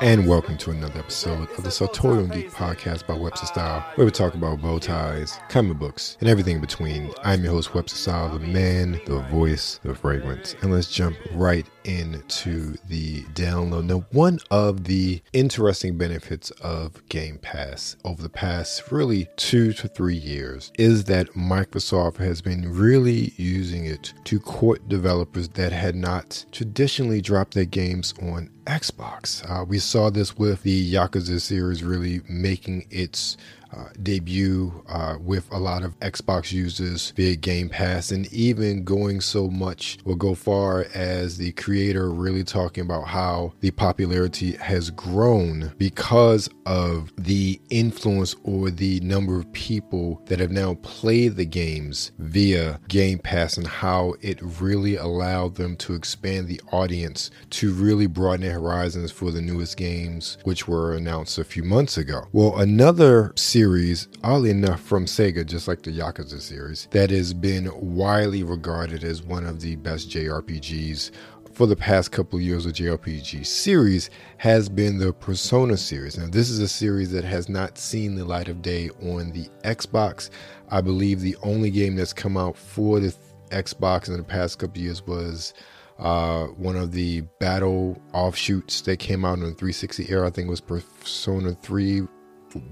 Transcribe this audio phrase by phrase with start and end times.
[0.00, 4.10] And welcome to another episode of the Sartorial Geek podcast by Webster Style, where we
[4.10, 7.12] talk about bow ties, comic books, and everything in between.
[7.22, 10.54] I'm your host, Webster Style, the man, the voice, the fragrance.
[10.60, 13.86] And let's jump right into the download.
[13.86, 19.88] Now, one of the interesting benefits of Game Pass over the past really two to
[19.88, 25.94] three years is that Microsoft has been really using it to court developers that had
[25.94, 29.48] not traditionally dropped their games on Xbox.
[29.50, 33.36] Uh, we saw this with the Yakuza series really making its
[33.74, 39.20] uh, debut uh, with a lot of Xbox users via Game Pass, and even going
[39.20, 44.90] so much or go far as the creator really talking about how the popularity has
[44.90, 51.46] grown because of the influence or the number of people that have now played the
[51.46, 57.72] games via Game Pass and how it really allowed them to expand the audience to
[57.72, 62.26] really broaden horizons for the newest games, which were announced a few months ago.
[62.32, 67.70] Well, another series oddly enough, from Sega, just like the Yakuza series, that has been
[67.74, 71.10] widely regarded as one of the best JRPGs
[71.52, 76.16] for the past couple of years of JRPG series has been the Persona series.
[76.16, 79.48] Now, this is a series that has not seen the light of day on the
[79.62, 80.30] Xbox.
[80.70, 83.14] I believe the only game that's come out for the
[83.50, 85.52] Xbox in the past couple years was
[85.98, 90.26] uh, one of the battle offshoots that came out in the 360 era.
[90.26, 92.02] I think was Persona 3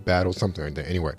[0.05, 0.89] battle, something like that.
[0.89, 1.15] Anyway,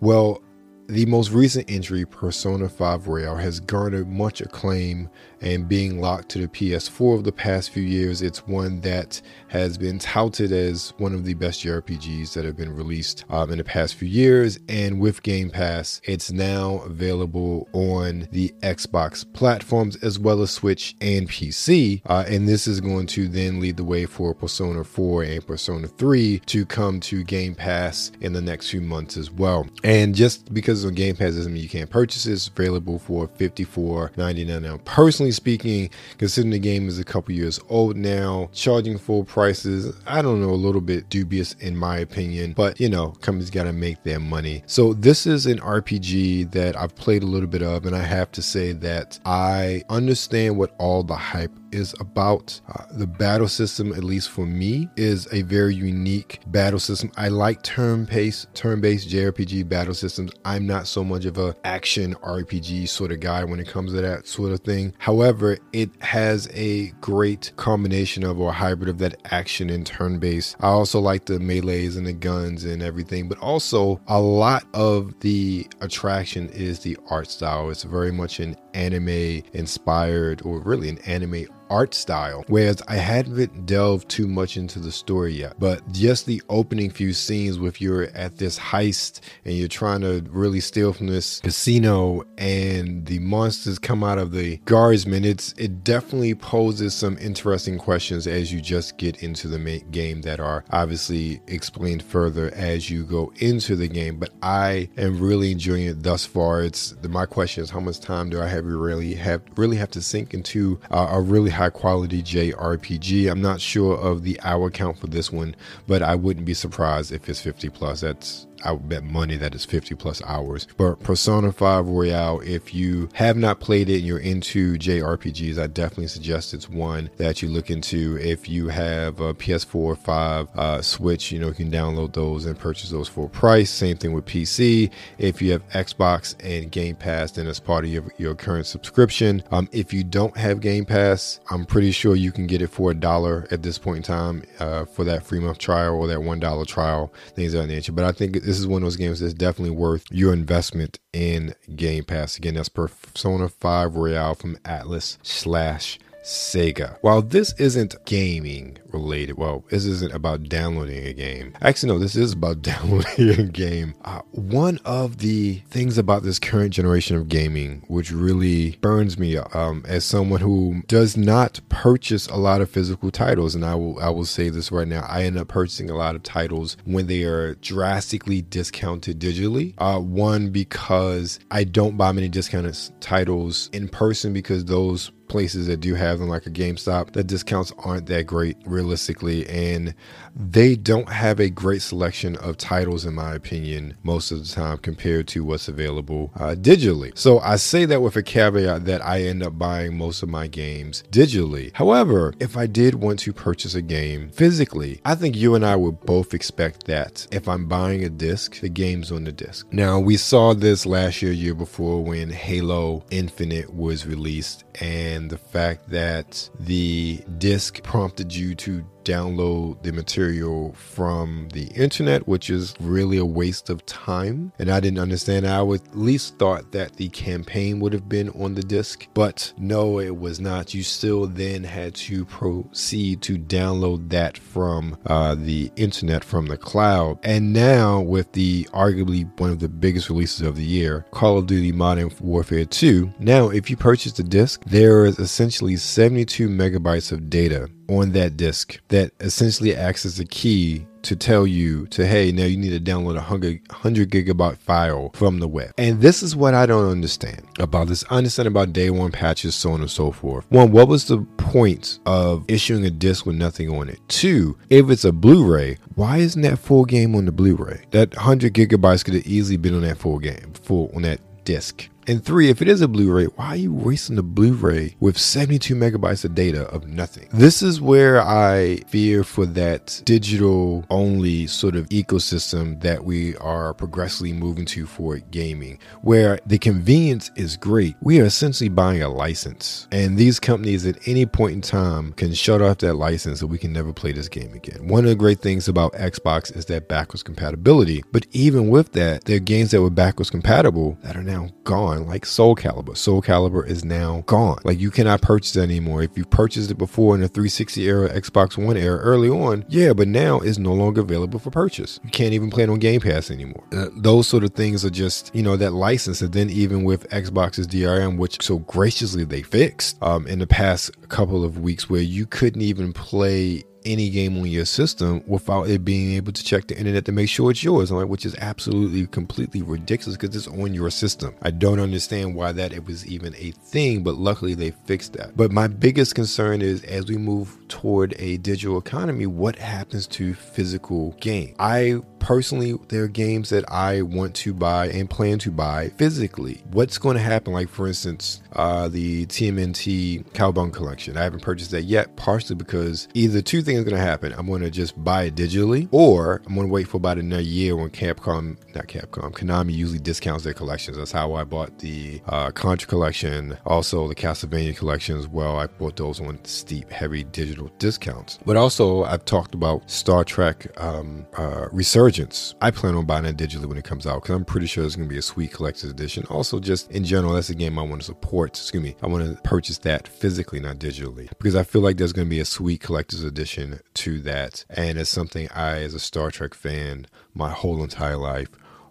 [0.00, 0.42] well,
[0.88, 6.38] the most recent entry, Persona 5 Royal, has garnered much acclaim and being locked to
[6.38, 8.22] the PS4 of the past few years.
[8.22, 9.20] It's one that
[9.56, 13.58] has been touted as one of the best JRPGs that have been released um, in
[13.58, 14.58] the past few years.
[14.68, 20.94] And with Game Pass, it's now available on the Xbox platforms as well as Switch
[21.00, 22.02] and PC.
[22.06, 25.88] Uh, and this is going to then lead the way for Persona 4 and Persona
[25.88, 29.66] 3 to come to Game Pass in the next few months as well.
[29.84, 33.28] And just because on Game Pass doesn't mean you can't purchase it, it's available for
[33.28, 34.78] $54.99 now.
[34.84, 40.22] Personally, speaking, considering the game is a couple years old now, charging full prices, I
[40.22, 43.72] don't know, a little bit dubious in my opinion, but you know, companies got to
[43.72, 44.64] make their money.
[44.66, 48.32] So this is an RPG that I've played a little bit of, and I have
[48.32, 52.60] to say that I understand what all the hype is about.
[52.68, 57.12] Uh, the battle system, at least for me, is a very unique battle system.
[57.16, 60.32] I like turn-based, turn-based JRPG battle systems.
[60.44, 64.00] I'm not so much of a action RPG sort of guy when it comes to
[64.00, 64.94] that sort of thing.
[64.98, 70.56] However, it has a great combination of or hybrid of that action and turn-based.
[70.60, 75.18] I also like the melees and the guns and everything, but also a lot of
[75.20, 77.70] the attraction is the art style.
[77.70, 82.44] It's very much an anime inspired or really an anime art style.
[82.48, 87.12] Whereas I haven't delved too much into the story yet, but just the opening few
[87.12, 92.22] scenes with you're at this heist and you're trying to really steal from this casino
[92.38, 98.26] and the monsters come out of the guardsmen, it's it definitely poses some interesting questions
[98.26, 99.56] as you just get into the
[99.90, 104.18] game that are obviously explained further as you go into the game.
[104.18, 106.62] But I am really enjoying it thus far.
[106.62, 110.02] It's my question is how much time do I have really have really have to
[110.02, 113.30] sink into uh, a really high quality JRPG.
[113.30, 115.54] I'm not sure of the hour count for this one,
[115.86, 118.00] but I wouldn't be surprised if it's 50 plus.
[118.00, 120.66] That's I would bet money that is 50 plus hours.
[120.76, 125.66] But Persona 5 Royal, if you have not played it and you're into JRPGs, I
[125.66, 128.18] definitely suggest it's one that you look into.
[128.20, 132.58] If you have a PS4, 5, uh, Switch, you know, you can download those and
[132.58, 133.70] purchase those for a price.
[133.70, 134.90] Same thing with PC.
[135.18, 139.42] If you have Xbox and Game Pass, then it's part of your, your current subscription.
[139.50, 142.90] Um, if you don't have Game Pass, I'm pretty sure you can get it for
[142.90, 146.18] a dollar at this point in time uh, for that free month trial or that
[146.18, 147.92] $1 trial, things of that nature.
[147.92, 151.52] But I think this is one of those games that's definitely worth your investment in
[151.74, 152.38] Game Pass.
[152.38, 156.98] Again, that's Persona 5 Royal from Atlus slash Sega.
[157.02, 161.54] While this isn't gaming related, well, this isn't about downloading a game.
[161.62, 163.94] Actually, no, this is about downloading a game.
[164.04, 169.36] Uh, one of the things about this current generation of gaming, which really burns me
[169.36, 174.00] um, as someone who does not purchase a lot of physical titles, and I will
[174.00, 177.06] I will say this right now, I end up purchasing a lot of titles when
[177.06, 179.74] they are drastically discounted digitally.
[179.78, 185.78] Uh, one because I don't buy many discounted titles in person because those places that
[185.78, 189.94] do have them, like a GameStop, the discounts aren't that great realistically, and
[190.38, 194.76] they don't have a great selection of titles, in my opinion, most of the time
[194.78, 197.16] compared to what's available uh, digitally.
[197.16, 200.46] So I say that with a caveat that I end up buying most of my
[200.46, 201.72] games digitally.
[201.74, 205.76] However, if I did want to purchase a game physically, I think you and I
[205.76, 209.66] would both expect that if I'm buying a disc, the game's on the disc.
[209.72, 215.38] Now, we saw this last year, year before when Halo Infinite was released, and the
[215.38, 222.74] fact that the disc prompted you to download the material from the internet, which is
[222.80, 224.52] really a waste of time.
[224.58, 225.46] And I didn't understand.
[225.46, 229.52] I would at least thought that the campaign would have been on the disc, but
[229.56, 230.74] no, it was not.
[230.74, 236.56] You still then had to proceed to download that from uh, the internet from the
[236.56, 237.18] cloud.
[237.22, 241.46] And now, with the arguably one of the biggest releases of the year, Call of
[241.46, 247.12] Duty Modern Warfare 2, now if you purchase the disc, there is essentially 72 megabytes
[247.12, 252.04] of data on that disk that essentially acts as a key to tell you to
[252.04, 255.72] hey now you need to download a 100, 100 gigabyte file from the web.
[255.78, 259.54] And this is what i don't understand about this i understand about day one patches
[259.54, 260.46] so on and so forth.
[260.50, 264.00] One what was the point of issuing a disc with nothing on it?
[264.08, 267.84] Two if it's a blu-ray why isn't that full game on the blu-ray?
[267.92, 271.88] That 100 gigabytes could have easily been on that full game full on that disc
[272.08, 274.96] and three, if it is a Blu ray, why are you wasting the Blu ray
[275.00, 277.28] with 72 megabytes of data of nothing?
[277.32, 283.74] This is where I fear for that digital only sort of ecosystem that we are
[283.74, 287.96] progressively moving to for gaming, where the convenience is great.
[288.00, 289.88] We are essentially buying a license.
[289.90, 293.58] And these companies at any point in time can shut off that license so we
[293.58, 294.86] can never play this game again.
[294.86, 298.04] One of the great things about Xbox is that backwards compatibility.
[298.12, 301.95] But even with that, there are games that were backwards compatible that are now gone
[302.04, 302.96] like Soul Calibur.
[302.96, 304.58] Soul Calibur is now gone.
[304.64, 306.02] Like you cannot purchase it anymore.
[306.02, 309.92] If you purchased it before in the 360 era, Xbox One era, early on, yeah,
[309.92, 312.00] but now it's no longer available for purchase.
[312.04, 313.64] You can't even play it on Game Pass anymore.
[313.72, 316.20] Uh, those sort of things are just, you know, that license.
[316.20, 321.08] And then even with Xbox's DRM, which so graciously they fixed um, in the past
[321.08, 325.84] couple of weeks, where you couldn't even play any game on your system without it
[325.84, 329.06] being able to check the internet to make sure it's yours, like, which is absolutely
[329.06, 331.34] completely ridiculous because it's on your system.
[331.42, 335.36] I don't understand why that it was even a thing, but luckily they fixed that.
[335.36, 340.34] But my biggest concern is as we move toward a digital economy, what happens to
[340.34, 341.54] physical game?
[341.58, 346.60] I personally, there are games that I want to buy and plan to buy physically.
[346.72, 347.52] What's going to happen?
[347.52, 351.16] Like, for instance, uh, the TMNT Cowabunga collection.
[351.16, 354.32] I haven't purchased that yet, partially because either two things are going to happen.
[354.36, 357.42] I'm going to just buy it digitally, or I'm going to wait for about another
[357.42, 360.96] year when Capcom, not Capcom, Konami usually discounts their collections.
[360.96, 365.60] That's how I bought the uh, Contra collection, also the Castlevania collection as well.
[365.60, 368.40] I bought those on steep, heavy digital discounts.
[368.44, 372.15] But also, I've talked about Star Trek um, uh, Resurgence.
[372.60, 374.96] I plan on buying it digitally when it comes out because I'm pretty sure it's
[374.96, 376.24] going to be a sweet collector's edition.
[376.30, 378.50] Also, just in general, that's a game I want to support.
[378.50, 382.12] Excuse me, I want to purchase that physically, not digitally, because I feel like there's
[382.12, 386.00] going to be a sweet collector's edition to that, and it's something I, as a
[386.00, 388.48] Star Trek fan, my whole entire life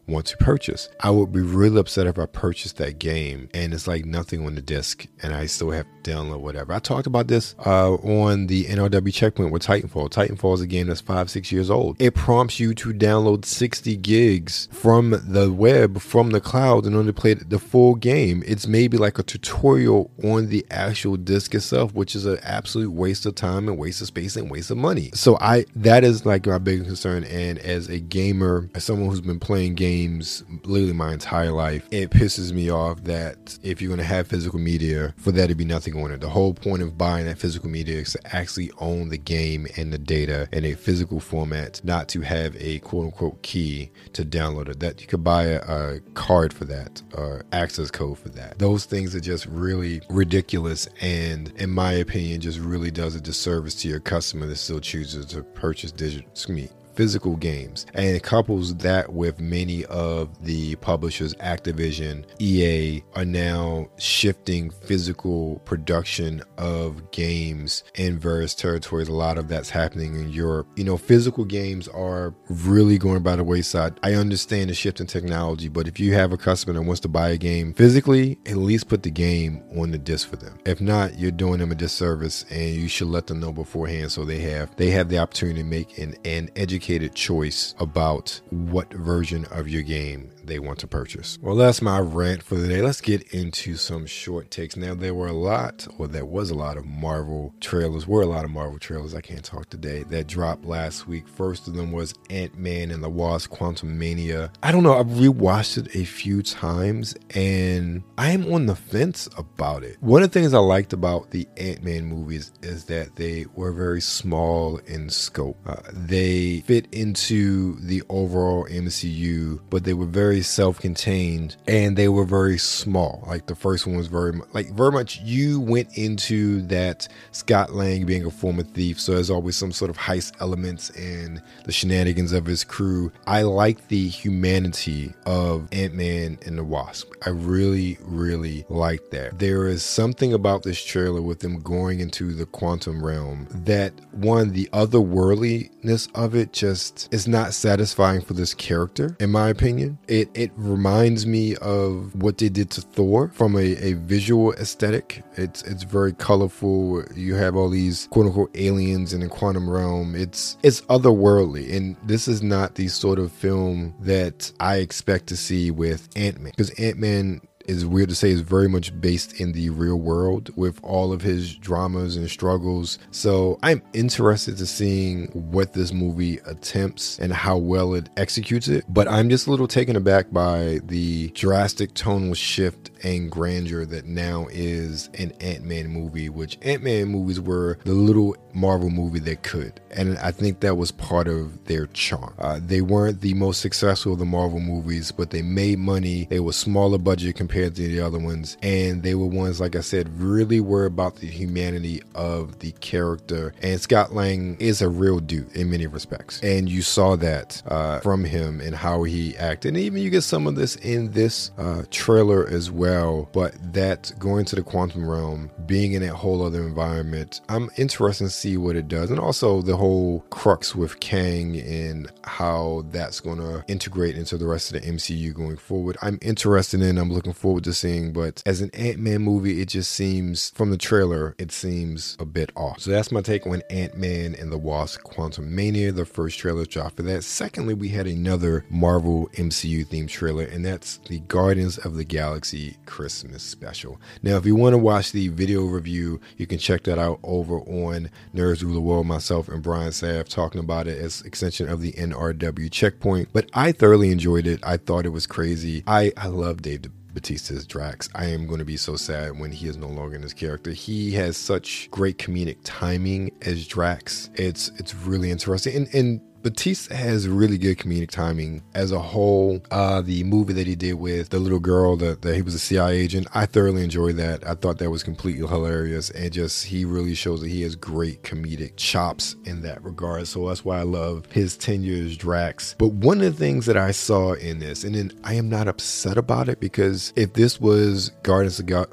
[0.08, 0.90] want to purchase.
[1.00, 4.56] I would be really upset if I purchased that game and it's like nothing on
[4.56, 6.74] the disc and I still have to download whatever.
[6.74, 10.10] I talked about this uh, on the NRW checkpoint with Titanfall.
[10.10, 12.00] Titanfall is a game that's five, six years old.
[12.00, 17.12] It prompts you to download 60 gigs from the web, from the cloud, in order
[17.12, 18.44] to play the full game.
[18.46, 23.26] It's maybe like a tutorial on the actual disc itself, which is an absolute waste
[23.26, 25.10] of time and waste of space and waste of money.
[25.14, 27.24] So I that is like my biggest concern.
[27.24, 31.88] And as a gamer, as someone who's been playing games games literally my entire life.
[31.92, 35.56] It pisses me off that if you're going to have physical media, for there to
[35.56, 36.22] be nothing on it.
[36.22, 39.94] The whole point of buying that physical media is to actually own the game and
[39.94, 44.70] the data in a physical format, not to have a quote unquote key to download
[44.70, 44.80] it.
[44.80, 48.60] That you could buy a, a card for that or access code for that.
[48.60, 53.76] Those things are just really ridiculous and, in my opinion, just really does a disservice
[53.76, 58.24] to your customer that still chooses to purchase digital, excuse me, physical games and it
[58.24, 67.12] couples that with many of the publishers activision ea are now shifting physical production of
[67.12, 69.08] games in various territories.
[69.08, 70.68] A lot of that's happening in europe.
[70.76, 74.00] You know physical games are really going by the wayside.
[74.04, 77.10] I understand the shift in technology but if you have a customer that wants to
[77.10, 80.58] buy a game physically at least put the game on the disc for them.
[80.66, 84.24] If not you're doing them a disservice and you should let them know beforehand so
[84.24, 88.94] they have they have the opportunity to make an, an educated educated choice about what
[88.94, 91.38] version of your game they want to purchase.
[91.42, 92.82] Well, that's my rant for the day.
[92.82, 94.76] Let's get into some short takes.
[94.76, 98.28] Now, there were a lot, or there was a lot of Marvel trailers, were a
[98.28, 101.28] lot of Marvel trailers, I can't talk today, that dropped last week.
[101.28, 104.52] First of them was Ant Man and the Wasp Quantumania.
[104.64, 109.28] I don't know, I've rewatched it a few times and I am on the fence
[109.38, 109.98] about it.
[110.02, 113.72] One of the things I liked about the Ant Man movies is that they were
[113.72, 115.58] very small in scope.
[115.66, 122.26] Uh, they fit into the overall MCU, but they were very self-contained and they were
[122.26, 123.24] very small.
[123.28, 128.06] Like the first one was very like very much you went into that Scott Lang
[128.06, 132.32] being a former thief, so there's always some sort of heist elements in the shenanigans
[132.32, 133.12] of his crew.
[133.28, 137.14] I like the humanity of Ant-Man and the Wasp.
[137.26, 139.40] I really, really like that.
[139.40, 144.52] There is something about this trailer with them going into the quantum realm that one,
[144.52, 149.98] the otherworldliness of it just is not satisfying for this character, in my opinion.
[150.08, 155.24] It it reminds me of what they did to Thor from a, a visual aesthetic.
[155.36, 157.04] It's it's very colorful.
[157.16, 160.16] You have all these quote unquote aliens in the quantum realm.
[160.16, 161.76] It's it's otherworldly.
[161.76, 166.52] And this is not the sort of film that I expect to see with Ant-Man.
[166.52, 170.80] Because Ant-Man is weird to say is very much based in the real world with
[170.84, 173.00] all of his dramas and struggles.
[173.12, 178.86] So I'm interested to seeing what this movie attempts and how well it executes it.
[178.90, 184.06] But I'm just a little taken aback by the drastic tonal shift and grandeur that
[184.06, 189.80] now is an Ant-Man movie, which Ant-Man movies were the little Marvel movie that could.
[189.92, 192.34] And I think that was part of their charm.
[192.40, 196.26] Uh, they weren't the most successful of the Marvel movies, but they made money.
[196.30, 198.58] They were smaller budget compared to the other ones.
[198.64, 203.54] And they were ones, like I said, really were about the humanity of the character.
[203.62, 206.40] And Scott Lang is a real dude in many respects.
[206.42, 209.76] And you saw that uh, from him and how he acted.
[209.76, 212.95] And even you get some of this in this uh, trailer as well.
[213.34, 218.26] But that going to the quantum realm, being in that whole other environment, I'm interested
[218.26, 219.12] to see what it does.
[219.12, 224.48] And also the whole crux with Kang and how that's going to integrate into the
[224.48, 225.98] rest of the MCU going forward.
[226.02, 229.70] I'm interested in, I'm looking forward to seeing, but as an Ant Man movie, it
[229.70, 232.80] just seems, from the trailer, it seems a bit off.
[232.80, 236.98] So that's my take on Ant Man and the Wasp Quantumania, the first trailer dropped
[236.98, 237.24] for that.
[237.24, 242.75] Secondly, we had another Marvel MCU themed trailer, and that's the Guardians of the Galaxy
[242.86, 244.00] Christmas special.
[244.24, 247.60] Now, if you want to watch the video review, you can check that out over
[247.60, 251.82] on Nerds Rule the World, myself and Brian Sav talking about it as extension of
[251.82, 253.30] the NRW checkpoint.
[253.34, 254.60] But I thoroughly enjoyed it.
[254.64, 255.84] I thought it was crazy.
[255.88, 256.84] I, I love Dave
[257.16, 258.10] Bautista's Drax.
[258.14, 260.72] I am going to be so sad when he is no longer in his character.
[260.72, 264.30] He has such great comedic timing as Drax.
[264.36, 265.76] It's it's really interesting.
[265.76, 269.64] And and Bautista has really good comedic timing as a whole.
[269.72, 272.60] Uh, the movie that he did with the little girl that, that he was a
[272.60, 274.48] CIA agent, I thoroughly enjoyed that.
[274.48, 278.22] I thought that was completely hilarious and just he really shows that he has great
[278.22, 280.28] comedic chops in that regard.
[280.28, 282.76] So that's why I love his 10 years Drax.
[282.78, 285.68] But one of the things that I saw in this, and then I am not
[285.68, 288.86] upset about it because if this was Guardians of, Ga-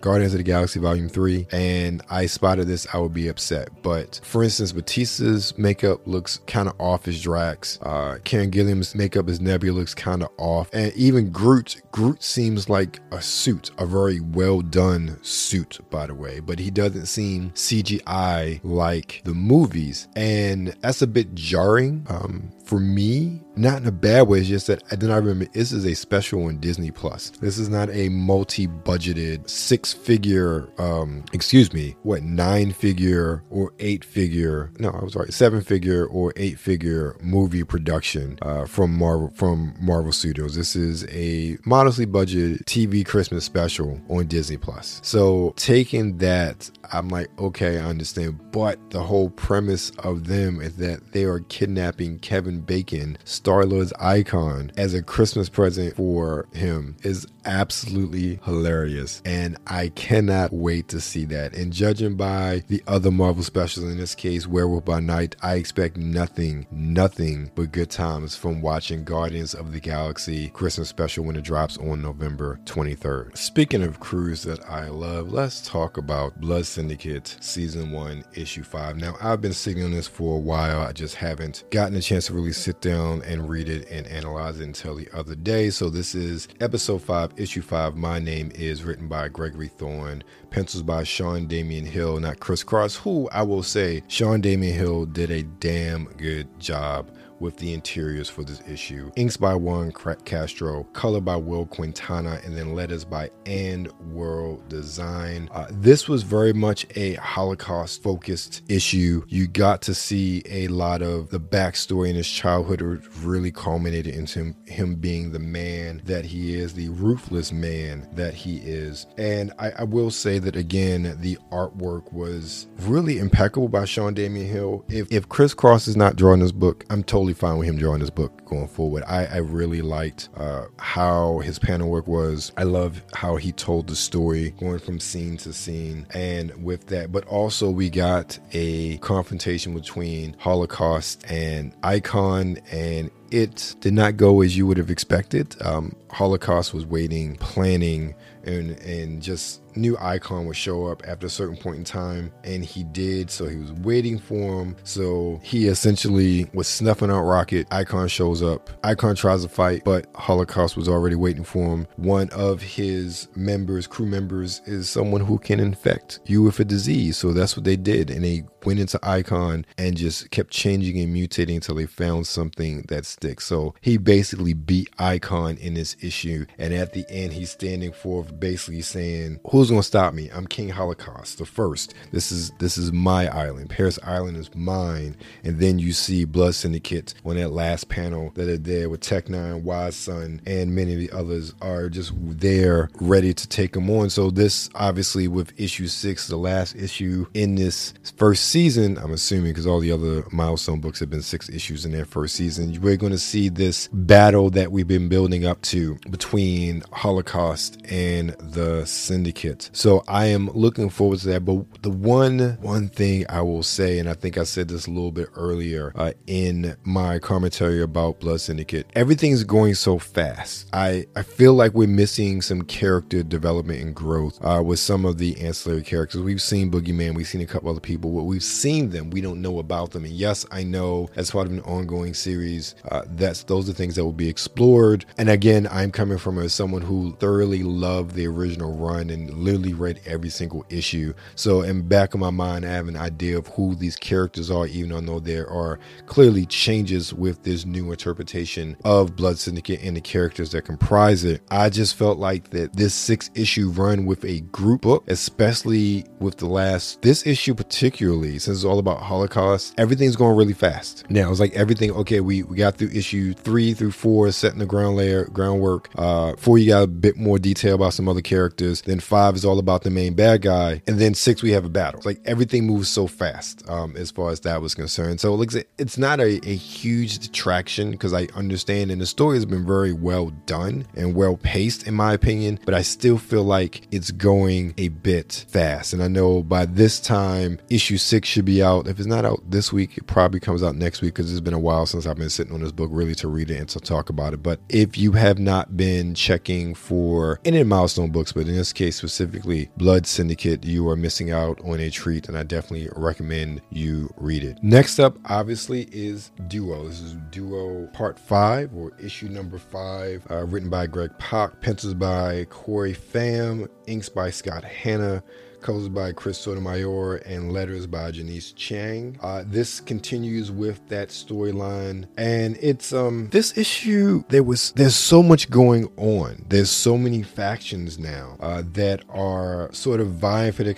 [0.00, 3.68] Guardians of the Galaxy Volume 3 and I spotted this, I would be upset.
[3.84, 7.78] But for instance, Bautista's makeup looks kind kind of off as Drax.
[7.82, 11.82] Uh, Karen Gillan's makeup as Nebula looks kind of off, and even Groot.
[11.92, 16.70] Groot seems like a suit, a very well done suit, by the way, but he
[16.70, 22.06] doesn't seem CGI like the movies, and that's a bit jarring.
[22.08, 24.40] Um, for me, not in a bad way.
[24.40, 27.30] It's just that I then I remember this is a special on Disney Plus.
[27.30, 34.72] This is not a multi-budgeted six-figure, um, excuse me, what nine-figure or eight-figure?
[34.78, 40.54] No, I was right, seven-figure or eight-figure movie production uh, from Marvel from Marvel Studios.
[40.54, 45.00] This is a modestly budgeted TV Christmas special on Disney Plus.
[45.02, 48.40] So taking that, I'm like, okay, I understand.
[48.52, 53.92] But the whole premise of them is that they are kidnapping Kevin Bacon, Star Lord's
[53.94, 59.22] icon, as a Christmas present for him is absolutely hilarious.
[59.24, 61.54] And I cannot wait to see that.
[61.54, 65.96] And judging by the other Marvel specials, in this case, Werewolf by Night, I expect
[66.44, 71.44] nothing, nothing but good times from watching Guardians of the Galaxy Christmas special when it
[71.44, 73.36] drops on November 23rd.
[73.36, 78.96] Speaking of crews that I love, let's talk about Blood Syndicate Season 1, Issue 5.
[78.96, 80.80] Now, I've been sitting on this for a while.
[80.82, 84.60] I just haven't gotten a chance to really sit down and read it and analyze
[84.60, 85.70] it until the other day.
[85.70, 90.22] So, this is episode 5 issue 5, My Name is written by Gregory Thorne,
[90.54, 95.06] pencils by Sean Damian Hill, not Chris Cross, who I will say, Sean Damian Hill
[95.06, 99.10] did a damn good job with the interiors for this issue.
[99.16, 99.92] Inks by Juan
[100.24, 105.48] Castro, color by Will Quintana, and then letters by And World Design.
[105.52, 109.24] Uh, this was very much a Holocaust focused issue.
[109.28, 112.82] You got to see a lot of the backstory in his childhood
[113.22, 118.34] really culminated into him, him being the man that he is, the ruthless man that
[118.34, 119.06] he is.
[119.18, 124.46] And I, I will say that again, the artwork was really impeccable by Sean Damian
[124.46, 124.84] Hill.
[124.88, 128.00] If, if Chris Cross is not drawing this book, I'm totally fine with him drawing
[128.00, 129.02] this book going forward.
[129.06, 132.52] I, I really liked uh, how his panel work was.
[132.56, 136.06] I love how he told the story going from scene to scene.
[136.14, 143.74] And with that, but also we got a confrontation between Holocaust and Icon and it
[143.80, 145.56] did not go as you would have expected.
[145.60, 148.14] Um, Holocaust was waiting, planning,
[148.44, 152.64] and and just new icon would show up after a certain point in time and
[152.64, 154.76] he did so he was waiting for him.
[154.84, 157.66] So he essentially was snuffing out rocket.
[157.70, 158.70] Icon shows up.
[158.84, 161.86] Icon tries to fight but holocaust was already waiting for him.
[161.96, 167.16] One of his members crew members is someone who can infect you with a disease.
[167.16, 171.14] So that's what they did and they went into icon and just kept changing and
[171.14, 173.44] mutating until they found something that sticks.
[173.44, 178.38] So he basically beat icon in this issue and at the end he's standing forth
[178.38, 180.28] basically saying who's who's gonna stop me?
[180.34, 181.94] I'm King Holocaust, the first.
[182.12, 183.70] This is this is my island.
[183.70, 185.16] Paris Island is mine.
[185.42, 189.30] And then you see Blood Syndicate on that last panel that are there with Tech
[189.30, 193.88] Nine, Wise Son, and many of the others are just there ready to take them
[193.88, 194.10] on.
[194.10, 199.52] So this obviously with issue six, the last issue in this first season, I'm assuming
[199.52, 202.98] because all the other milestone books have been six issues in their first season, we're
[202.98, 209.53] gonna see this battle that we've been building up to between Holocaust and the Syndicate
[209.72, 211.44] So I am looking forward to that.
[211.44, 214.90] But the one one thing I will say, and I think I said this a
[214.90, 220.68] little bit earlier uh, in my commentary about Blood Syndicate, everything's going so fast.
[220.72, 225.18] I I feel like we're missing some character development and growth uh, with some of
[225.18, 226.20] the ancillary characters.
[226.22, 229.10] We've seen Boogeyman, we've seen a couple other people, but we've seen them.
[229.10, 230.04] We don't know about them.
[230.04, 233.96] And yes, I know as part of an ongoing series, uh, that's those are things
[233.96, 235.04] that will be explored.
[235.18, 239.74] And again, I'm coming from as someone who thoroughly loved the original run and literally
[239.74, 241.12] read every single issue.
[241.34, 244.66] So in back of my mind, I have an idea of who these characters are,
[244.66, 250.00] even though there are clearly changes with this new interpretation of Blood Syndicate and the
[250.00, 251.42] characters that comprise it.
[251.50, 256.38] I just felt like that this six issue run with a group book, especially with
[256.38, 261.04] the last this issue particularly, since it's all about Holocaust, everything's going really fast.
[261.10, 261.90] Now it's like everything.
[261.92, 265.90] Okay, we we got through issue three through four, setting the ground layer groundwork.
[265.96, 268.82] Uh, four, you got a bit more detail about some other characters.
[268.82, 271.64] Then five five is all about the main bad guy, and then six we have
[271.64, 272.00] a battle.
[272.04, 275.20] Like everything moves so fast um, as far as that was concerned.
[275.20, 279.46] So like it's not a, a huge detraction because I understand, and the story has
[279.46, 282.60] been very well done and well paced in my opinion.
[282.64, 287.00] But I still feel like it's going a bit fast, and I know by this
[287.00, 288.86] time issue six should be out.
[288.86, 291.54] If it's not out this week, it probably comes out next week because it's been
[291.54, 293.80] a while since I've been sitting on this book really to read it and to
[293.80, 294.42] talk about it.
[294.42, 298.96] But if you have not been checking for any milestone books, but in this case
[298.96, 303.62] specifically specifically Blood Syndicate, you are missing out on a treat, and I definitely recommend
[303.70, 304.62] you read it.
[304.62, 306.86] Next up, obviously, is Duo.
[306.86, 311.94] This is Duo Part 5 or issue number 5, uh, written by Greg Pak, pencils
[311.94, 315.22] by Corey Pham, inks by Scott Hanna
[315.64, 319.18] covers by Chris Sotomayor, and letters by Janice Chiang.
[319.22, 324.22] Uh, this continues with that storyline, and it's um this issue.
[324.28, 326.44] There was there's so much going on.
[326.48, 330.70] There's so many factions now uh, that are sort of vying for the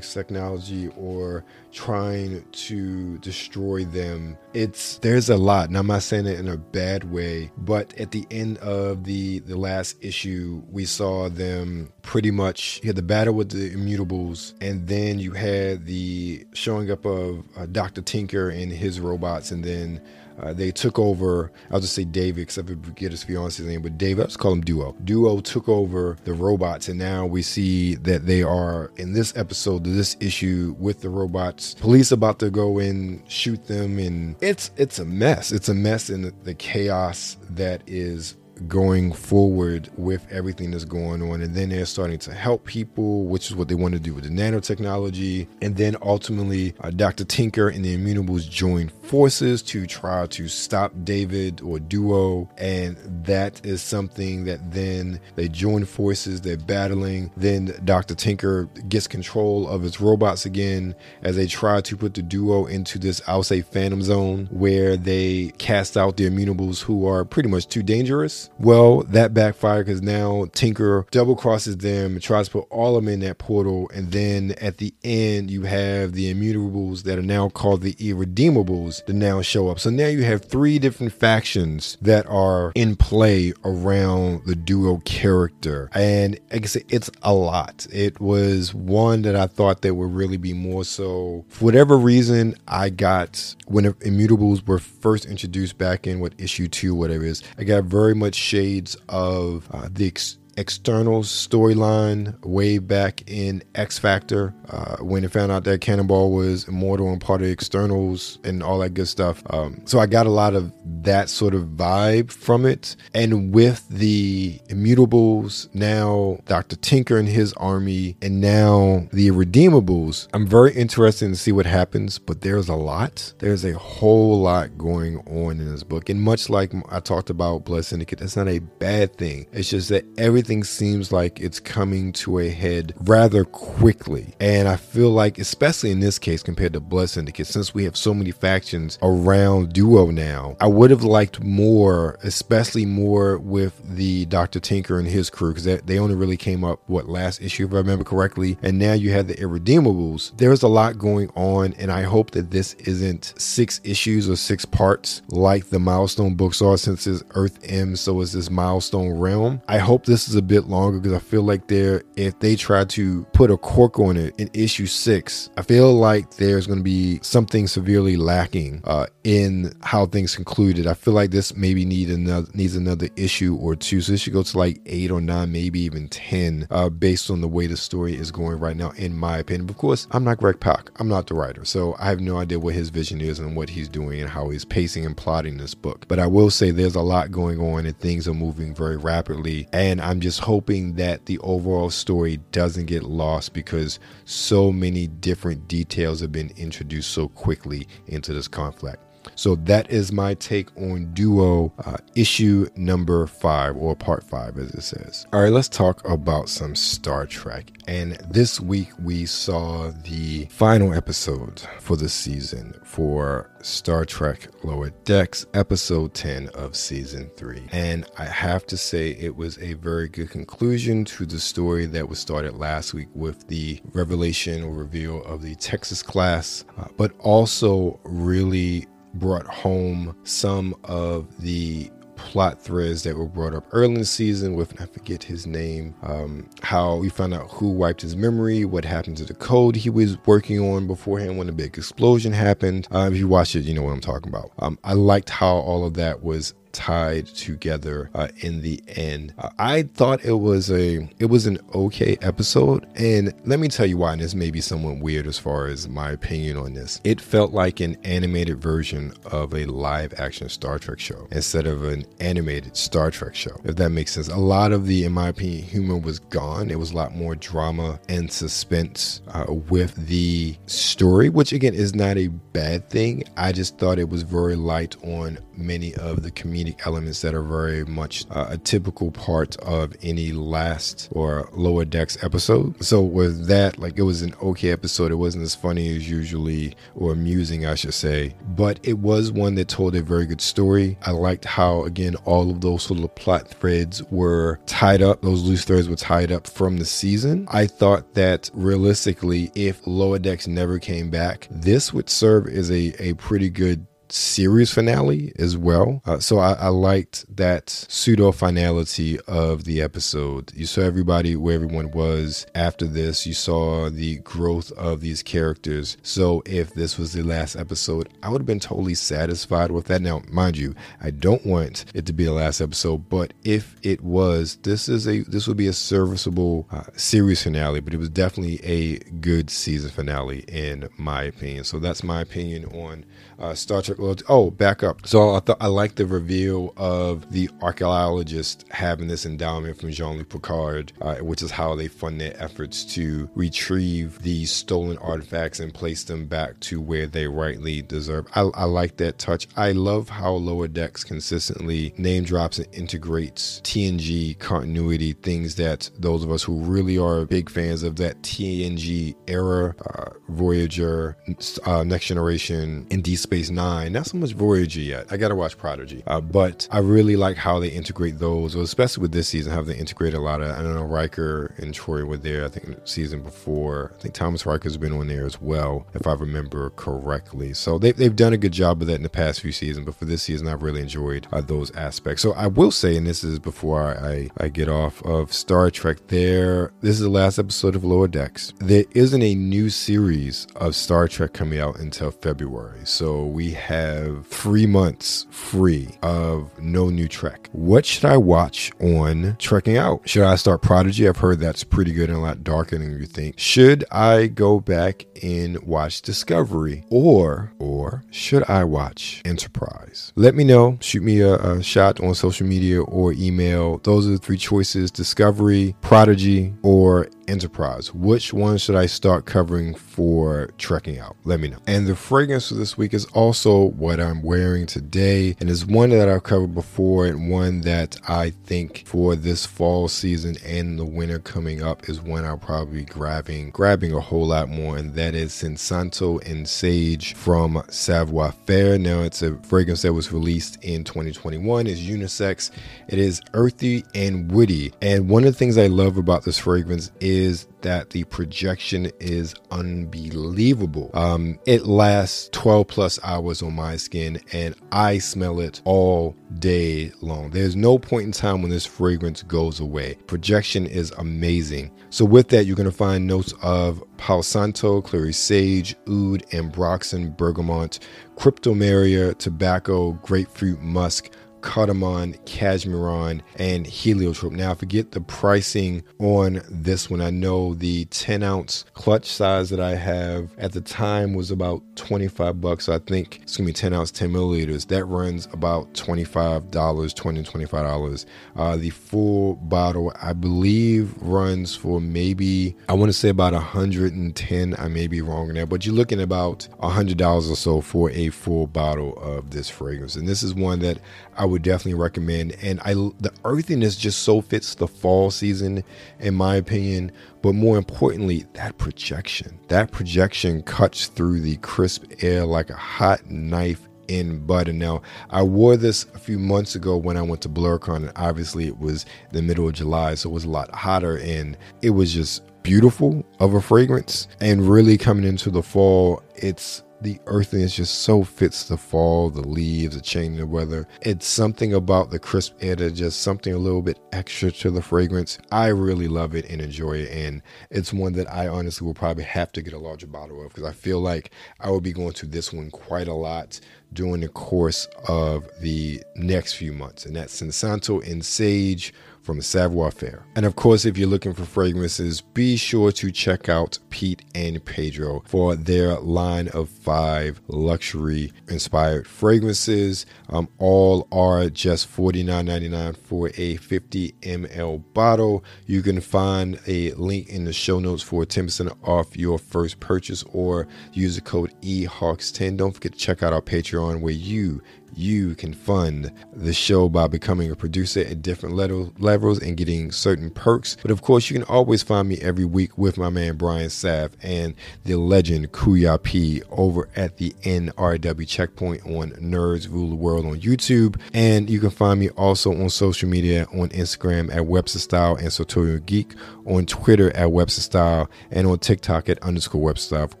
[0.12, 1.42] technology or
[1.76, 4.36] trying to destroy them.
[4.54, 8.10] It's there's a lot, and I'm not saying it in a bad way, but at
[8.12, 13.02] the end of the the last issue, we saw them pretty much you had the
[13.02, 18.00] battle with the immutables, and then you had the showing up of uh, Dr.
[18.00, 20.00] Tinker and his robots, and then
[20.40, 21.50] uh, they took over.
[21.70, 24.22] I'll just say David, because I forget his fiance's name, but David.
[24.22, 24.96] Let's call him Duo.
[25.04, 29.84] Duo took over the robots, and now we see that they are in this episode,
[29.84, 31.74] this issue with the robots.
[31.74, 35.52] Police about to go in, shoot them, and it's it's a mess.
[35.52, 38.36] It's a mess in the, the chaos that is
[38.68, 41.40] going forward with everything that's going on.
[41.40, 44.24] And then they're starting to help people, which is what they want to do with
[44.24, 45.46] the nanotechnology.
[45.62, 47.24] And then ultimately, uh, Dr.
[47.24, 52.48] Tinker and the Immutables join forces to try to stop David or Duo.
[52.56, 57.30] And that is something that then they join forces, they're battling.
[57.36, 58.14] Then Dr.
[58.14, 62.98] Tinker gets control of his robots again as they try to put the duo into
[62.98, 67.68] this, I'll say, phantom zone where they cast out the immutables who are pretty much
[67.68, 68.45] too dangerous.
[68.58, 73.12] Well, that backfired because now Tinker double crosses them, tries to put all of them
[73.12, 77.48] in that portal, and then at the end, you have the immutables that are now
[77.48, 79.78] called the irredeemables that now show up.
[79.78, 85.90] So now you have three different factions that are in play around the duo character.
[85.92, 87.86] And like I said, it's a lot.
[87.92, 91.44] It was one that I thought that would really be more so.
[91.48, 96.94] For whatever reason, I got when immutables were first introduced back in what issue two,
[96.94, 100.06] whatever it is, I got very much shades of uh, the.
[100.08, 106.32] Ex- external storyline way back in X Factor uh, when it found out that Cannonball
[106.32, 109.42] was immortal and part of externals and all that good stuff.
[109.50, 110.72] Um, so I got a lot of
[111.04, 112.96] that sort of vibe from it.
[113.14, 116.76] And with the Immutables, now Dr.
[116.76, 122.18] Tinker and his army, and now the Redeemables, I'm very interested to see what happens,
[122.18, 123.34] but there's a lot.
[123.38, 126.08] There's a whole lot going on in this book.
[126.08, 129.46] And much like I talked about Blood Syndicate, that's not a bad thing.
[129.52, 134.32] It's just that everything everything seems like it's coming to a head rather quickly.
[134.38, 137.96] And I feel like, especially in this case compared to Blood Syndicate, since we have
[137.96, 144.26] so many factions around Duo now, I would have liked more, especially more with the
[144.26, 144.60] Dr.
[144.60, 147.78] Tinker and his crew, because they only really came up, what, last issue, if I
[147.78, 148.56] remember correctly.
[148.62, 150.36] And now you have the Irredeemables.
[150.36, 154.64] There's a lot going on, and I hope that this isn't six issues or six
[154.64, 159.60] parts like the milestone books are, since it's Earth M, so is this milestone realm.
[159.66, 162.84] I hope this is a bit longer because I feel like they're if they try
[162.84, 166.84] to put a cork on it in issue six, I feel like there's going to
[166.84, 170.86] be something severely lacking uh, in how things concluded.
[170.86, 174.32] I feel like this maybe need another needs another issue or two, so this should
[174.32, 177.76] go to like eight or nine, maybe even ten, uh, based on the way the
[177.76, 179.68] story is going right now, in my opinion.
[179.68, 180.90] Of course, I'm not Greg Pak.
[180.96, 183.70] I'm not the writer, so I have no idea what his vision is and what
[183.70, 186.06] he's doing and how he's pacing and plotting this book.
[186.08, 189.68] But I will say there's a lot going on and things are moving very rapidly,
[189.72, 195.68] and I'm just hoping that the overall story doesn't get lost because so many different
[195.68, 199.05] details have been introduced so quickly into this conflict.
[199.34, 204.70] So that is my take on Duo uh, issue number five or part five, as
[204.70, 205.26] it says.
[205.32, 207.72] All right, let's talk about some Star Trek.
[207.88, 214.90] And this week we saw the final episode for the season for Star Trek Lower
[215.04, 217.62] Decks, episode 10 of season 3.
[217.72, 222.08] And I have to say, it was a very good conclusion to the story that
[222.08, 227.12] was started last week with the revelation or reveal of the Texas class, uh, but
[227.18, 228.86] also really
[229.18, 234.54] brought home some of the plot threads that were brought up early in the season
[234.54, 235.94] with I forget his name.
[236.02, 239.90] Um, how we found out who wiped his memory, what happened to the code he
[239.90, 242.88] was working on beforehand when the big explosion happened.
[242.92, 244.50] Uh, if you watch it, you know what I'm talking about.
[244.58, 249.32] Um, I liked how all of that was tied together uh, in the end.
[249.38, 253.86] Uh, I thought it was a it was an okay episode, and let me tell
[253.86, 254.12] you why.
[254.12, 257.00] And this may be somewhat weird as far as my opinion on this.
[257.02, 261.84] It felt like an animated version of a live action Star Trek show instead of
[261.84, 263.58] an animated Star Trek show.
[263.64, 264.28] If that makes sense.
[264.28, 266.70] A lot of the, in my opinion, humor was gone.
[266.70, 271.94] It was a lot more drama and suspense uh, with the story, which again is
[271.94, 273.24] not a bad thing.
[273.36, 277.42] I just thought it was very light on many of the comedic elements that are
[277.42, 282.82] very much uh, a typical part of any last or lower decks episode.
[282.82, 285.12] So with that, like it was an okay episode.
[285.12, 289.54] It wasn't as funny as usually or amusing, I should say, but it was one
[289.56, 290.96] that told a very good story.
[291.02, 295.22] I liked how again all of those sort of plot threads were tied up.
[295.22, 297.46] Those loose threads were tied up from the season.
[297.50, 302.94] I thought that realistically, if lower decks never came back, this would serve as a,
[303.02, 306.02] a pretty good series finale as well.
[306.04, 310.52] Uh, so I, I, liked that pseudo finality of the episode.
[310.54, 313.26] You saw everybody where everyone was after this.
[313.26, 315.96] You saw the growth of these characters.
[316.02, 320.02] So if this was the last episode, I would have been totally satisfied with that.
[320.02, 324.02] Now, mind you, I don't want it to be the last episode, but if it
[324.02, 327.80] was, this is a this would be a serviceable uh, series finale.
[327.80, 331.64] But it was definitely a good season finale in my opinion.
[331.64, 333.04] So that's my opinion on
[333.38, 334.24] uh, Star Trek loyalty.
[334.28, 335.06] Oh, back up.
[335.06, 340.28] So I thought I like the reveal of the archaeologist having this endowment from Jean-Luc
[340.28, 345.72] Picard, uh, which is how they fund their efforts to retrieve these stolen artifacts and
[345.72, 348.26] place them back to where they rightly deserve.
[348.34, 349.48] I, I like that touch.
[349.56, 356.22] I love how Lower Decks consistently name drops and integrates TNG continuity, things that those
[356.24, 361.16] of us who really are big fans of that TNG era, uh, Voyager,
[361.64, 363.92] uh, Next Generation, and Deep Space Nine.
[363.92, 365.06] Not so much Voyager yet.
[365.10, 369.12] I gotta watch Prodigy, uh, but I really like how they integrate those, especially with
[369.12, 370.50] this season, how they integrate a lot of.
[370.50, 372.44] I don't know, Riker and Troi were there.
[372.44, 373.92] I think season before.
[373.98, 377.52] I think Thomas Riker's been on there as well, if I remember correctly.
[377.54, 379.96] So they, they've done a good job of that in the past few seasons, but
[379.96, 382.22] for this season, I've really enjoyed uh, those aspects.
[382.22, 385.70] So I will say, and this is before I, I, I get off of Star
[385.70, 385.98] Trek.
[386.08, 388.52] There, this is the last episode of Lower Decks.
[388.58, 392.80] There isn't a new series of Star Trek coming out until February.
[392.84, 397.48] So we have three months free of no new Trek.
[397.52, 400.08] What should I watch on Trekking Out?
[400.08, 401.08] Should I start Prodigy?
[401.08, 403.38] I've heard that's pretty good and a lot darker than you think.
[403.38, 406.84] Should I go back and watch Discovery?
[406.90, 410.12] Or, or should I watch Enterprise?
[410.16, 410.78] Let me know.
[410.80, 413.78] Shoot me a, a shot on social media or email.
[413.78, 417.92] Those are the three choices Discovery, Prodigy, or Enterprise.
[417.92, 421.16] Which one should I start covering for trekking out?
[421.24, 421.58] Let me know.
[421.66, 425.90] And the fragrance for this week is also what I'm wearing today, and is one
[425.90, 430.84] that I've covered before, and one that I think for this fall season and the
[430.84, 434.94] winter coming up is one I'll probably be grabbing, grabbing a whole lot more, and
[434.94, 438.78] that is Sin Santo and Sage from Savoir Faire.
[438.78, 441.66] Now it's a fragrance that was released in 2021.
[441.66, 442.50] It's unisex.
[442.88, 446.90] It is earthy and woody, and one of the things I love about this fragrance
[447.00, 450.88] is that the projection is unbelievable.
[450.94, 456.92] Um, it lasts 12 plus hours on my skin, and I smell it all day
[457.00, 457.30] long.
[457.30, 459.96] There's no point in time when this fragrance goes away.
[460.06, 461.72] Projection is amazing.
[461.90, 467.16] So, with that, you're going to find notes of Palo Santo, Clary Sage, Oud, Ambroxan,
[467.16, 467.80] Bergamot,
[468.16, 471.10] Cryptomeria, Tobacco, Grapefruit, Musk
[471.46, 474.32] cardamom, cashmeran, and heliotrope.
[474.32, 477.00] Now, I forget the pricing on this one.
[477.00, 481.62] I know the 10 ounce clutch size that I have at the time was about
[481.76, 482.68] 25 bucks.
[482.68, 484.66] I think it's gonna be 10 ounce, 10 milliliters.
[484.66, 488.06] That runs about $25, 20 $25.
[488.34, 494.56] Uh, the full bottle, I believe, runs for maybe, I wanna say about 110.
[494.58, 498.48] I may be wrong there, but you're looking about $100 or so for a full
[498.48, 499.94] bottle of this fragrance.
[499.94, 500.80] And this is one that
[501.16, 502.36] I would definitely recommend.
[502.42, 505.64] And I the earthiness just so fits the fall season,
[505.98, 506.92] in my opinion.
[507.22, 509.38] But more importantly, that projection.
[509.48, 514.52] That projection cuts through the crisp air like a hot knife in butter.
[514.52, 518.46] Now, I wore this a few months ago when I went to Blerdcon, and obviously
[518.46, 521.92] it was the middle of July, so it was a lot hotter, and it was
[521.92, 524.08] just beautiful of a fragrance.
[524.20, 529.26] And really coming into the fall, it's the earthiness just so fits the fall, the
[529.26, 530.68] leaves, the changing of weather.
[530.82, 534.62] It's something about the crisp air that just something a little bit extra to the
[534.62, 535.18] fragrance.
[535.32, 539.04] I really love it and enjoy it, and it's one that I honestly will probably
[539.04, 541.10] have to get a larger bottle of because I feel like
[541.40, 543.40] I will be going to this one quite a lot
[543.72, 548.72] during the course of the next few months, and that's Sin Santo and Sage
[549.06, 550.04] from Savoir Faire.
[550.16, 554.44] And of course, if you're looking for fragrances, be sure to check out Pete and
[554.44, 559.86] Pedro for their line of five luxury inspired fragrances.
[560.08, 565.24] Um, all are just $49.99 for a 50 ml bottle.
[565.46, 570.02] You can find a link in the show notes for 10% off your first purchase
[570.12, 572.36] or use the code EHAWKES10.
[572.36, 574.42] Don't forget to check out our Patreon where you
[574.76, 580.10] you can fund the show by becoming a producer at different levels and getting certain
[580.10, 580.56] perks.
[580.62, 583.92] But of course, you can always find me every week with my man Brian Saff
[584.02, 584.34] and
[584.64, 590.20] the legend Kuya P over at the NRW checkpoint on Nerds Rule the World on
[590.20, 590.78] YouTube.
[590.92, 595.12] And you can find me also on social media on Instagram at Webster Style and
[595.12, 595.94] Sartorial Geek,
[596.26, 599.84] on Twitter at Webster Style, and on TikTok at underscore Webster Style.
[599.84, 600.00] Of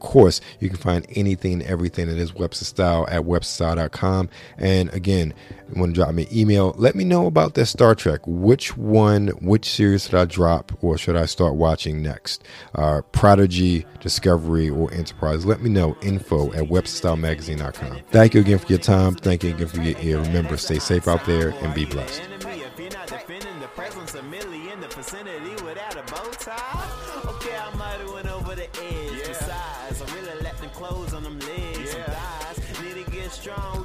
[0.00, 4.28] course, you can find anything and everything that is Webster Style at websterstyle.com.
[4.58, 5.32] And again,
[5.68, 8.20] you want to drop me an email, let me know about that Star Trek.
[8.26, 12.44] Which one, which series should I drop or should I start watching next?
[12.74, 15.46] Uh, Prodigy, Discovery, or Enterprise?
[15.46, 15.96] Let me know.
[16.02, 18.02] Info at webstylemagazine.com.
[18.10, 19.14] Thank you again for your time.
[19.14, 20.18] Thank you again for your ear.
[20.18, 22.35] Remember, stay safe out there and be blessed.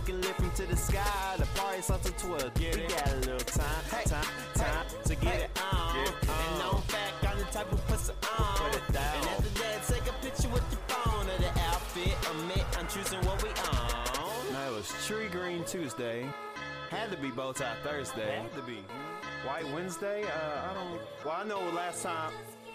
[0.06, 0.82] Them legs.
[0.82, 1.98] Some guys need to get strong.
[1.98, 2.54] up to 12.
[2.56, 2.90] Get we it.
[2.90, 4.04] got a little time, hey.
[4.04, 5.04] time, time hey.
[5.04, 5.44] to get hey.
[5.44, 5.96] it on.
[5.96, 6.36] Get it on.
[6.36, 8.58] And known fact, I'm the type of pussy on.
[8.58, 9.16] Put it down.
[9.16, 12.16] And after that, take a picture with your phone of the outfit.
[12.32, 14.54] Admit I'm choosing what we own.
[14.54, 16.26] No, it was Tree Green Tuesday.
[16.90, 18.42] Had to be Bow Tie Thursday.
[18.42, 18.84] Had to be.
[19.46, 20.24] White Wednesday?
[20.24, 21.00] Uh, I don't.
[21.26, 22.32] Well, I know last time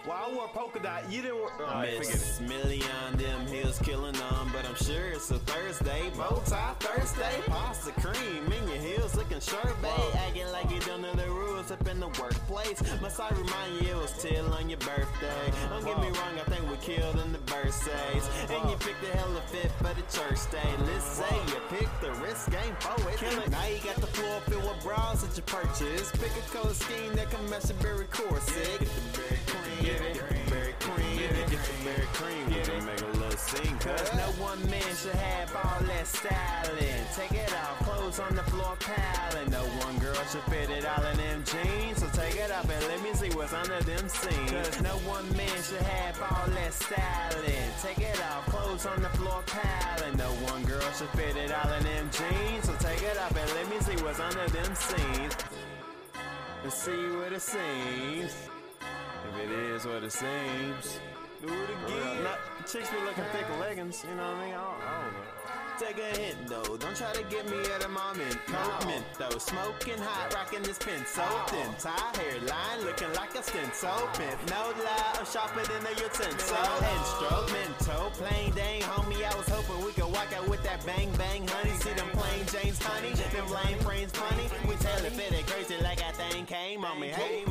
[0.06, 1.10] well, I wore polka dot.
[1.10, 1.36] You didn't.
[1.36, 6.10] Wear, oh, Miss Million, them hills killing them, but I'm sure it's a Thursday.
[6.16, 9.90] Bow tie Thursday, pasta cream in your heels, looking sharp, babe.
[10.14, 12.82] Acting like you don't know the rules up in the workplace.
[13.00, 15.52] Must I remind you it was till on your birthday?
[15.70, 18.28] Don't get me wrong, I think we killed in the birthdays.
[18.50, 20.70] And you picked the hella fit for the church day.
[20.86, 23.50] Let's say you picked the risk game for it.
[23.50, 26.14] Now you got the floor filled with bras that you purchased.
[26.20, 28.88] Pick a color scheme that can match your berry corset.
[33.86, 37.06] Cause no one man should have all that styling.
[37.14, 39.48] Take it off, clothes on the floor piling.
[39.50, 41.98] No one girl should fit it all in them jeans.
[42.00, 44.50] So take it off and let me see what's under them seams.
[44.50, 47.70] Cause no one man should have all that styling.
[47.80, 50.16] Take it off, clothes on the floor piling.
[50.16, 52.66] No one girl should fit it all in them jeans.
[52.66, 55.36] So take it off and let me see what's under them seams.
[56.64, 58.34] And see what it seems.
[59.28, 61.00] If it is what it seems.
[61.40, 62.24] Do it again.
[62.24, 64.54] Not, chicks be looking thick leggings, you know what I mean?
[64.54, 65.36] I don't, I don't know.
[65.78, 68.38] Take a hint though, don't try to get me at a moment.
[68.46, 71.44] Comment though, smoking hot, rocking this pin so oh.
[71.48, 71.68] thin.
[71.78, 74.08] Tie hairline, looking like a stencil oh.
[74.16, 74.40] pimp.
[74.48, 76.56] No lie, I'm sharper than a utensil.
[76.96, 79.20] Instrumental, plain dang, homie.
[79.20, 81.76] I was hoping we could walk out with that bang bang, honey.
[81.76, 84.48] See them plain James honey, them lame frames funny.
[84.66, 87.08] We tell it fit it crazy like I thing came on me.
[87.08, 87.44] Hey,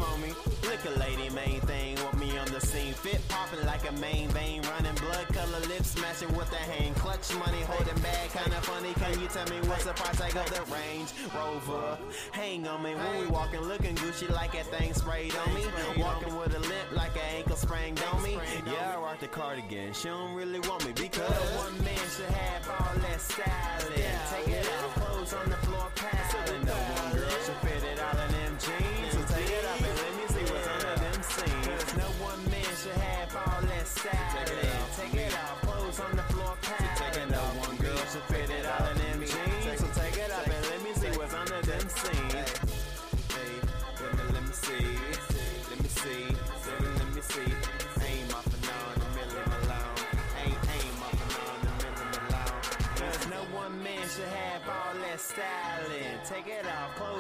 [3.04, 7.34] Fit popping like a main vein, running blood color lips, smashing with the hand clutch
[7.36, 8.94] money, holding back kinda funny.
[8.94, 11.98] Can you tell me what's the price tag of the Range Rover?
[12.32, 15.66] Hang on me when we walking, looking Gucci like that thing sprayed on me.
[15.98, 18.40] Walking with a limp like an ankle sprained on me.
[18.66, 19.94] Yeah, I rock the cardigan.
[19.94, 24.16] She don't really want me because one man should have all that styling.
[24.32, 25.58] Take it off, clothes on the